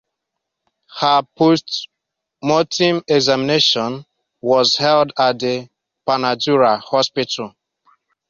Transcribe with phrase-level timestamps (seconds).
[0.97, 4.03] Her postmortem examination
[4.41, 5.69] was held at the
[6.07, 7.53] Panadura hospital.